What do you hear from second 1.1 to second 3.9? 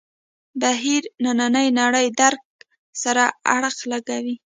نننۍ نړۍ درک سره اړخ